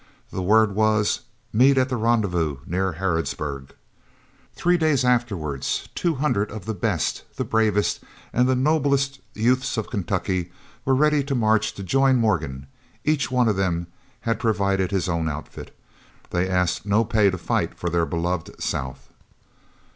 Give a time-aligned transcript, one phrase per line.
[0.31, 1.19] The word was,
[1.53, 3.69] "Meet at the rendezvous near Harrodsburg."
[4.55, 7.99] Three days afterwards, two hundred of the best, the bravest,
[8.33, 10.51] and the noblest youths of Kentucky
[10.85, 12.65] were ready to march to join Morgan.
[13.05, 13.85] Each one of them
[14.21, 15.71] had provided his own outfit.
[16.31, 19.07] They asked no pay to fight for their beloved South.